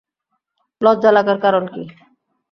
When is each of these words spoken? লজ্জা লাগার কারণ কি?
লজ্জা 0.81 1.11
লাগার 1.11 1.37
কারণ 1.45 1.63
কি? 1.73 1.83